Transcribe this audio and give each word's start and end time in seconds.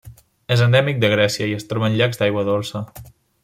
És 0.55 0.63
endèmic 0.67 1.03
de 1.03 1.11
Grècia 1.11 1.51
i 1.51 1.55
es 1.59 1.69
troba 1.73 1.91
en 1.91 2.01
llacs 2.01 2.21
d'aigua 2.23 2.47
dolça. 2.51 2.87